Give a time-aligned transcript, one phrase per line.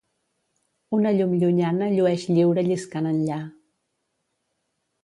[0.99, 3.39] Una llum llunyana llueix lliure lliscant enllà.